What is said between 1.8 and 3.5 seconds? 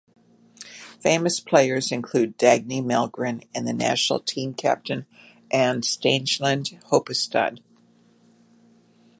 include Dagny Mellgren